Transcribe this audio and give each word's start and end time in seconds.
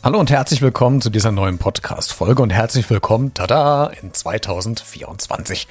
Hallo 0.00 0.20
und 0.20 0.30
herzlich 0.30 0.62
willkommen 0.62 1.00
zu 1.00 1.10
dieser 1.10 1.32
neuen 1.32 1.58
Podcast-Folge 1.58 2.40
und 2.40 2.50
herzlich 2.50 2.88
willkommen, 2.88 3.34
tada, 3.34 3.88
in 4.00 4.14
2024. 4.14 5.66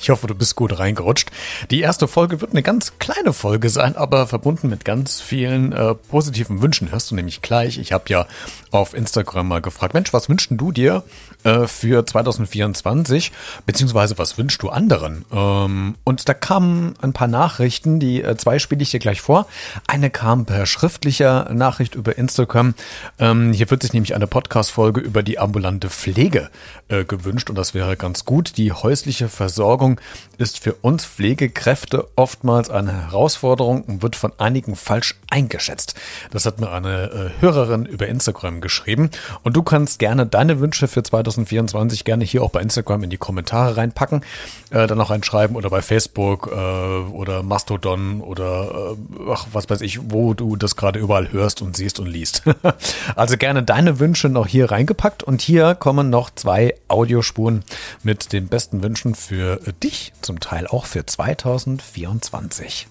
Ich 0.00 0.10
hoffe, 0.10 0.26
du 0.26 0.34
bist 0.34 0.56
gut 0.56 0.80
reingerutscht. 0.80 1.30
Die 1.70 1.80
erste 1.80 2.08
Folge 2.08 2.40
wird 2.40 2.50
eine 2.50 2.64
ganz 2.64 2.98
kleine 2.98 3.32
Folge 3.32 3.70
sein, 3.70 3.96
aber 3.96 4.26
verbunden 4.26 4.68
mit 4.68 4.84
ganz 4.84 5.20
vielen 5.20 5.72
äh, 5.72 5.94
positiven 5.94 6.60
Wünschen. 6.60 6.90
Hörst 6.90 7.12
du 7.12 7.14
nämlich 7.14 7.40
gleich. 7.40 7.78
Ich 7.78 7.92
habe 7.92 8.04
ja 8.08 8.26
auf 8.72 8.94
Instagram 8.94 9.46
mal 9.46 9.62
gefragt, 9.62 9.94
Mensch, 9.94 10.12
was 10.12 10.28
wünschst 10.28 10.50
du 10.50 10.72
dir 10.72 11.04
äh, 11.44 11.68
für 11.68 12.04
2024? 12.04 13.30
Beziehungsweise 13.64 14.18
was 14.18 14.36
wünschst 14.38 14.60
du 14.60 14.70
anderen? 14.70 15.24
Ähm, 15.32 15.94
und 16.02 16.28
da 16.28 16.34
kamen 16.34 16.94
ein 17.00 17.12
paar 17.12 17.28
Nachrichten, 17.28 18.00
die 18.00 18.22
äh, 18.22 18.36
zwei 18.36 18.58
spiele 18.58 18.82
ich 18.82 18.90
dir 18.90 19.00
gleich 19.00 19.20
vor. 19.20 19.46
Eine 19.86 20.10
kam 20.10 20.46
per 20.46 20.66
schriftlicher 20.66 21.48
Nachricht 21.54 21.94
über 21.94 22.18
Instagram. 22.18 22.74
Ähm, 23.18 23.52
hier 23.52 23.67
wird 23.70 23.82
sich 23.82 23.92
nämlich 23.92 24.14
eine 24.14 24.26
Podcast-Folge 24.26 25.00
über 25.00 25.22
die 25.22 25.38
ambulante 25.38 25.90
Pflege 25.90 26.50
äh, 26.88 27.04
gewünscht 27.04 27.50
und 27.50 27.56
das 27.56 27.74
wäre 27.74 27.96
ganz 27.96 28.24
gut. 28.24 28.56
Die 28.56 28.72
häusliche 28.72 29.28
Versorgung 29.28 30.00
ist 30.38 30.58
für 30.58 30.74
uns 30.74 31.04
Pflegekräfte 31.04 32.08
oftmals 32.16 32.70
eine 32.70 32.92
Herausforderung 32.92 33.82
und 33.82 34.02
wird 34.02 34.16
von 34.16 34.32
einigen 34.38 34.76
falsch 34.76 35.16
eingeschätzt. 35.30 35.94
Das 36.30 36.46
hat 36.46 36.60
mir 36.60 36.70
eine 36.70 37.32
äh, 37.38 37.42
Hörerin 37.42 37.86
über 37.86 38.06
Instagram 38.06 38.60
geschrieben 38.60 39.10
und 39.42 39.56
du 39.56 39.62
kannst 39.62 39.98
gerne 39.98 40.26
deine 40.26 40.60
Wünsche 40.60 40.88
für 40.88 41.02
2024 41.02 42.04
gerne 42.04 42.24
hier 42.24 42.42
auch 42.42 42.50
bei 42.50 42.60
Instagram 42.60 43.04
in 43.04 43.10
die 43.10 43.16
Kommentare 43.18 43.76
reinpacken, 43.76 44.22
äh, 44.70 44.86
dann 44.86 45.00
auch 45.00 45.10
reinschreiben 45.10 45.56
oder 45.56 45.70
bei 45.70 45.82
Facebook 45.82 46.50
äh, 46.52 46.54
oder 46.54 47.42
Mastodon 47.42 48.20
oder 48.20 48.94
äh, 48.96 49.30
ach, 49.30 49.46
was 49.52 49.68
weiß 49.68 49.80
ich, 49.80 50.10
wo 50.10 50.34
du 50.34 50.56
das 50.56 50.76
gerade 50.76 50.98
überall 50.98 51.32
hörst 51.32 51.62
und 51.62 51.76
siehst 51.76 52.00
und 52.00 52.06
liest. 52.06 52.42
also 53.16 53.36
gerne 53.36 53.57
gerne 53.58 53.64
deine 53.64 53.98
Wünsche 53.98 54.28
noch 54.28 54.46
hier 54.46 54.70
reingepackt 54.70 55.24
und 55.24 55.42
hier 55.42 55.74
kommen 55.74 56.10
noch 56.10 56.30
zwei 56.32 56.76
Audiospuren 56.86 57.64
mit 58.04 58.32
den 58.32 58.46
besten 58.46 58.84
Wünschen 58.84 59.16
für 59.16 59.56
dich, 59.82 60.12
zum 60.20 60.38
Teil 60.38 60.68
auch 60.68 60.86
für 60.86 61.04
2024. 61.04 62.86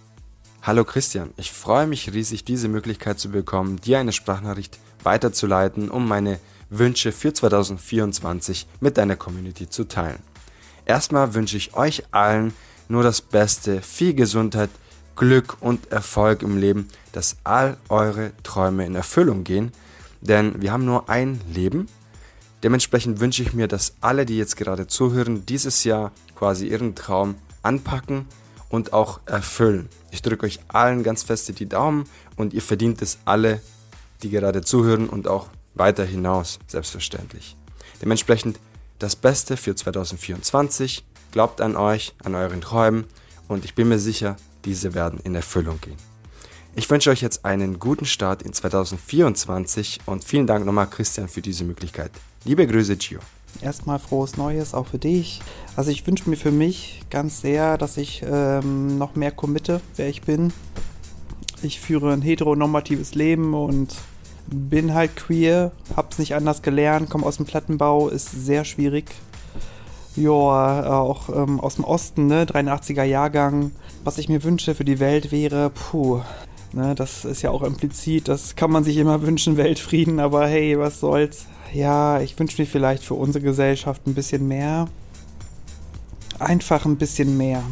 Hallo 0.63 0.83
Christian, 0.83 1.29
ich 1.37 1.53
freue 1.53 1.87
mich 1.87 2.11
riesig, 2.11 2.43
diese 2.43 2.67
Möglichkeit 2.67 3.17
zu 3.17 3.29
bekommen, 3.29 3.79
dir 3.79 3.99
eine 3.99 4.11
Sprachnachricht 4.11 4.77
weiterzuleiten, 5.03 5.89
um 5.89 6.05
meine 6.05 6.37
Wünsche 6.69 7.13
für 7.13 7.33
2024 7.33 8.67
mit 8.81 8.97
deiner 8.97 9.15
Community 9.15 9.69
zu 9.69 9.85
teilen. 9.85 10.19
Erstmal 10.85 11.33
wünsche 11.33 11.55
ich 11.55 11.75
euch 11.75 12.03
allen 12.11 12.53
nur 12.89 13.03
das 13.03 13.21
Beste, 13.21 13.81
viel 13.81 14.13
Gesundheit, 14.13 14.69
Glück 15.15 15.57
und 15.61 15.93
Erfolg 15.93 16.41
im 16.41 16.57
Leben, 16.57 16.89
dass 17.13 17.37
all 17.45 17.77
eure 17.87 18.31
Träume 18.43 18.85
in 18.85 18.95
Erfüllung 18.95 19.45
gehen 19.45 19.71
denn 20.27 20.61
wir 20.61 20.71
haben 20.71 20.85
nur 20.85 21.09
ein 21.09 21.39
Leben. 21.53 21.87
Dementsprechend 22.63 23.19
wünsche 23.19 23.43
ich 23.43 23.53
mir, 23.53 23.67
dass 23.67 23.95
alle, 24.01 24.25
die 24.25 24.37
jetzt 24.37 24.57
gerade 24.57 24.87
zuhören, 24.87 25.45
dieses 25.45 25.83
Jahr 25.83 26.11
quasi 26.35 26.67
ihren 26.67 26.95
Traum 26.95 27.35
anpacken 27.61 28.25
und 28.69 28.93
auch 28.93 29.19
erfüllen. 29.25 29.89
Ich 30.11 30.21
drücke 30.21 30.45
euch 30.45 30.59
allen 30.67 31.03
ganz 31.03 31.23
feste 31.23 31.53
die 31.53 31.67
Daumen 31.67 32.05
und 32.35 32.53
ihr 32.53 32.61
verdient 32.61 33.01
es 33.01 33.19
alle, 33.25 33.61
die 34.23 34.29
gerade 34.29 34.61
zuhören 34.61 35.09
und 35.09 35.27
auch 35.27 35.49
weiter 35.75 36.05
hinaus, 36.05 36.59
selbstverständlich. 36.67 37.55
Dementsprechend 38.01 38.59
das 38.99 39.15
Beste 39.15 39.57
für 39.57 39.75
2024. 39.75 41.05
Glaubt 41.31 41.61
an 41.61 41.75
euch, 41.75 42.15
an 42.23 42.35
euren 42.35 42.61
Träumen 42.61 43.05
und 43.47 43.65
ich 43.65 43.75
bin 43.75 43.89
mir 43.89 43.99
sicher, 43.99 44.37
diese 44.65 44.93
werden 44.93 45.19
in 45.23 45.35
Erfüllung 45.35 45.79
gehen. 45.81 45.97
Ich 46.77 46.87
wünsche 46.91 47.09
euch 47.09 47.23
jetzt 47.23 47.43
einen 47.43 47.79
guten 47.79 48.05
Start 48.05 48.43
in 48.43 48.53
2024 48.53 50.01
und 50.05 50.23
vielen 50.23 50.45
Dank 50.45 50.63
nochmal 50.63 50.87
Christian 50.87 51.27
für 51.27 51.41
diese 51.41 51.63
Möglichkeit. 51.63 52.11
Liebe 52.45 52.67
Grüße, 52.67 52.95
Gio. 52.97 53.19
Erstmal 53.61 53.97
frohes 53.97 54.37
Neues 54.37 54.75
auch 54.75 54.85
für 54.85 54.99
dich. 54.99 55.41
Also 55.75 55.89
ich 55.89 56.05
wünsche 56.05 56.29
mir 56.29 56.35
für 56.35 56.51
mich 56.51 57.01
ganz 57.09 57.41
sehr, 57.41 57.79
dass 57.79 57.97
ich 57.97 58.23
ähm, 58.23 58.99
noch 58.99 59.15
mehr 59.15 59.31
committe, 59.31 59.81
wer 59.95 60.07
ich 60.07 60.21
bin. 60.21 60.53
Ich 61.63 61.79
führe 61.79 62.13
ein 62.13 62.21
heteronormatives 62.21 63.15
Leben 63.15 63.55
und 63.55 63.95
bin 64.45 64.93
halt 64.93 65.15
queer, 65.15 65.71
hab's 65.95 66.19
nicht 66.19 66.35
anders 66.35 66.61
gelernt, 66.61 67.09
komme 67.09 67.25
aus 67.25 67.37
dem 67.37 67.47
Plattenbau, 67.47 68.07
ist 68.07 68.29
sehr 68.29 68.65
schwierig. 68.65 69.05
Ja, 70.15 70.99
auch 70.99 71.29
ähm, 71.29 71.59
aus 71.59 71.75
dem 71.75 71.85
Osten, 71.85 72.27
ne, 72.27 72.45
83er 72.45 73.03
Jahrgang. 73.03 73.71
Was 74.03 74.19
ich 74.19 74.29
mir 74.29 74.43
wünsche 74.43 74.75
für 74.75 74.85
die 74.85 74.99
Welt 74.99 75.31
wäre, 75.31 75.71
puh, 75.71 76.21
Ne, 76.73 76.95
das 76.95 77.23
ist 77.23 77.41
ja 77.41 77.49
auch 77.49 77.63
implizit, 77.63 78.27
das 78.27 78.55
kann 78.55 78.71
man 78.71 78.83
sich 78.83 78.97
immer 78.97 79.21
wünschen, 79.21 79.55
Weltfrieden, 79.55 80.19
aber 80.19 80.47
hey, 80.47 80.77
was 80.77 80.99
soll's. 80.99 81.45
Ja, 81.73 82.19
ich 82.21 82.37
wünsche 82.37 82.61
mir 82.61 82.65
vielleicht 82.65 83.03
für 83.03 83.13
unsere 83.13 83.43
Gesellschaft 83.43 84.05
ein 84.05 84.13
bisschen 84.13 84.47
mehr. 84.47 84.87
Einfach 86.39 86.85
ein 86.85 86.97
bisschen 86.97 87.37
mehr. 87.37 87.63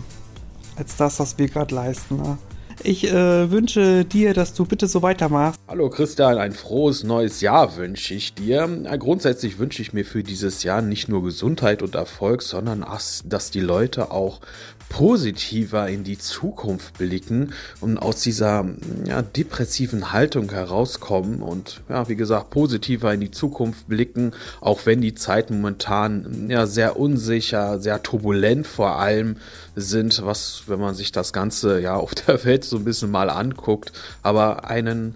Als 0.76 0.96
das, 0.98 1.20
was 1.20 1.38
wir 1.38 1.48
gerade 1.48 1.76
leisten. 1.76 2.18
Ne? 2.18 2.38
Ich 2.84 3.08
äh, 3.08 3.50
wünsche 3.50 4.06
dir, 4.06 4.34
dass 4.34 4.54
du 4.54 4.66
bitte 4.66 4.88
so 4.88 5.02
weitermachst. 5.02 5.60
Hallo 5.68 5.90
Christian, 5.90 6.38
ein 6.38 6.52
frohes 6.52 7.04
neues 7.04 7.42
Jahr 7.42 7.78
wünsche 7.78 8.14
ich 8.14 8.34
dir. 8.34 8.68
Grundsätzlich 9.00 9.60
wünsche 9.60 9.82
ich 9.82 9.94
mir 9.94 10.06
für 10.06 10.24
dieses 10.24 10.64
Jahr 10.64 10.82
nicht 10.82 11.08
nur 11.08 11.24
Gesundheit 11.24 11.82
und 11.82 11.96
Erfolg, 11.96 12.42
sondern 12.42 12.86
dass 13.26 13.52
die 13.52 13.62
Leute 13.62 14.12
auch 14.12 14.42
positiver 14.90 15.88
in 15.90 16.04
die 16.04 16.18
Zukunft 16.18 16.98
blicken 16.98 17.54
und 17.82 17.98
aus 17.98 18.22
dieser 18.22 18.66
ja, 19.06 19.22
depressiven 19.22 20.12
Haltung 20.12 20.52
herauskommen 20.52 21.42
und 21.42 21.82
ja, 21.90 22.08
wie 22.08 22.16
gesagt, 22.16 22.50
positiver 22.50 23.14
in 23.14 23.20
die 23.20 23.32
Zukunft 23.32 23.88
blicken, 23.88 24.32
auch 24.62 24.86
wenn 24.86 25.02
die 25.02 25.16
Zeiten 25.16 25.56
momentan 25.56 26.50
ja 26.50 26.66
sehr 26.68 26.98
unsicher, 26.98 27.80
sehr 27.80 28.04
turbulent 28.04 28.68
vor 28.68 29.00
allem 29.00 29.38
sind, 29.76 30.26
was, 30.26 30.64
wenn 30.68 30.80
man 30.80 30.96
sich 30.96 31.12
das 31.12 31.34
Ganze 31.34 31.80
ja 31.80 31.96
auf 31.96 32.16
der 32.16 32.44
Welt 32.46 32.64
so 32.64 32.78
ein 32.78 32.86
bisschen 32.86 33.12
mal 33.12 33.30
anguckt, 33.30 33.92
aber 34.24 34.70
einen 34.70 35.16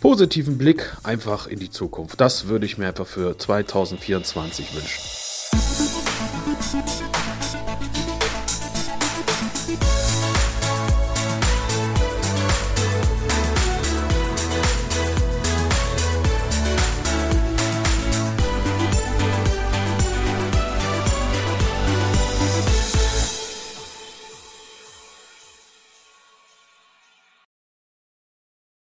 positiven 0.00 0.58
Blick 0.58 0.94
einfach 1.02 1.46
in 1.46 1.58
die 1.58 1.70
Zukunft. 1.70 2.20
Das 2.20 2.46
würde 2.46 2.66
ich 2.66 2.76
mir 2.76 2.88
einfach 2.88 3.06
für 3.06 3.38
2024 3.38 4.74
wünschen. 4.74 5.00